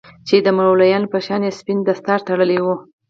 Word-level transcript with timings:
چې 0.27 0.35
د 0.45 0.47
مولويانو 0.57 1.11
په 1.13 1.19
شان 1.25 1.41
يې 1.47 1.51
سپين 1.59 1.79
دستار 1.89 2.19
تړلى 2.27 2.57
و. 2.61 2.67